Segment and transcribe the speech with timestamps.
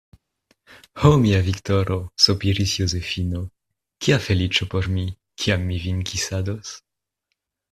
[1.03, 1.97] Ho, mia Viktoro,
[2.27, 3.41] sopiris Josefino,
[4.07, 5.05] kia feliĉo por mi,
[5.45, 6.75] kiam mi vin kisados.